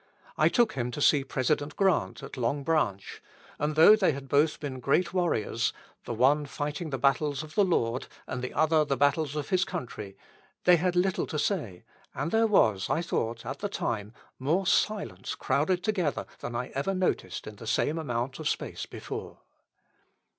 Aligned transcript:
I 0.35 0.49
took 0.49 0.71
him 0.73 0.89
to 0.93 0.99
see 0.99 1.23
President 1.23 1.75
Grant 1.75 2.23
at 2.23 2.35
Long 2.35 2.63
Branch, 2.63 3.21
and 3.59 3.75
though 3.75 3.95
they 3.95 4.13
had 4.13 4.27
both 4.27 4.59
been 4.59 4.79
great 4.79 5.13
warriors, 5.13 5.73
the 6.05 6.13
one 6.15 6.47
fighting 6.47 6.89
the 6.89 6.97
battles 6.97 7.43
of 7.43 7.53
the 7.53 7.63
Lord 7.63 8.07
and 8.25 8.41
the 8.41 8.51
other 8.51 8.83
the 8.83 8.97
battles 8.97 9.35
of 9.35 9.49
his 9.49 9.63
country, 9.63 10.17
they 10.63 10.77
had 10.77 10.95
little 10.95 11.27
to 11.27 11.37
say, 11.37 11.83
and 12.15 12.31
there 12.31 12.47
was, 12.47 12.89
I 12.89 13.03
thought, 13.03 13.45
at 13.45 13.59
the 13.59 13.69
time, 13.69 14.15
more 14.39 14.65
silence 14.65 15.35
crowded 15.35 15.83
together 15.83 16.25
than 16.39 16.55
I 16.55 16.69
ever 16.69 16.95
noticed 16.95 17.45
in 17.45 17.57
the 17.57 17.67
same 17.67 17.99
amount 17.99 18.39
of 18.39 18.49
space 18.49 18.87
before. 18.87 19.41